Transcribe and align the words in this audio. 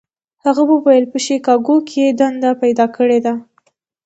هغه 0.45 0.63
وویل 0.71 1.05
په 1.11 1.17
شیکاګو 1.25 1.77
کې 1.87 1.97
یې 2.03 2.09
دنده 2.19 2.51
پیدا 2.61 2.85
کړې 2.95 3.19
ده. 3.25 3.33